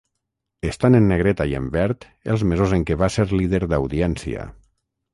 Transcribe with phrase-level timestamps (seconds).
[0.69, 4.53] Estan en negreta i en verd els mesos en què va ser líder d'audiència.